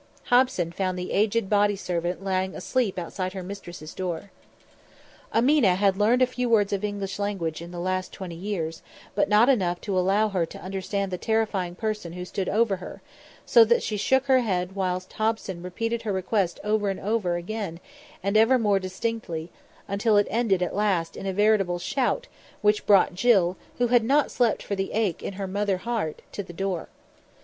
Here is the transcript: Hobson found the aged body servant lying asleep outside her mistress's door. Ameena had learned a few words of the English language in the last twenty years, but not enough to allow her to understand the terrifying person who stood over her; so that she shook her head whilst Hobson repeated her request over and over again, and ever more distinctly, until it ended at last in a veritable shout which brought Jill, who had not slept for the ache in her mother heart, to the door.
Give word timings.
Hobson 0.31 0.71
found 0.71 0.97
the 0.97 1.11
aged 1.11 1.47
body 1.47 1.75
servant 1.75 2.23
lying 2.23 2.55
asleep 2.55 2.97
outside 2.97 3.33
her 3.33 3.43
mistress's 3.43 3.93
door. 3.93 4.31
Ameena 5.31 5.75
had 5.75 5.95
learned 5.95 6.23
a 6.23 6.25
few 6.25 6.49
words 6.49 6.73
of 6.73 6.81
the 6.81 6.87
English 6.87 7.19
language 7.19 7.61
in 7.61 7.69
the 7.69 7.79
last 7.79 8.11
twenty 8.11 8.33
years, 8.33 8.81
but 9.13 9.29
not 9.29 9.47
enough 9.47 9.79
to 9.81 9.95
allow 9.95 10.29
her 10.29 10.43
to 10.43 10.57
understand 10.59 11.11
the 11.11 11.19
terrifying 11.19 11.75
person 11.75 12.13
who 12.13 12.25
stood 12.25 12.49
over 12.49 12.77
her; 12.77 13.03
so 13.45 13.63
that 13.63 13.83
she 13.83 13.95
shook 13.95 14.25
her 14.25 14.39
head 14.39 14.71
whilst 14.73 15.13
Hobson 15.13 15.61
repeated 15.61 16.01
her 16.01 16.11
request 16.13 16.59
over 16.63 16.89
and 16.89 16.99
over 16.99 17.35
again, 17.35 17.79
and 18.23 18.35
ever 18.35 18.57
more 18.57 18.79
distinctly, 18.79 19.51
until 19.87 20.17
it 20.17 20.25
ended 20.31 20.63
at 20.63 20.75
last 20.75 21.15
in 21.15 21.27
a 21.27 21.31
veritable 21.31 21.77
shout 21.77 22.25
which 22.63 22.87
brought 22.87 23.13
Jill, 23.13 23.55
who 23.77 23.89
had 23.89 24.03
not 24.03 24.31
slept 24.31 24.63
for 24.63 24.73
the 24.73 24.93
ache 24.93 25.21
in 25.21 25.33
her 25.33 25.45
mother 25.45 25.77
heart, 25.77 26.23
to 26.31 26.41
the 26.41 26.53
door. 26.53 26.89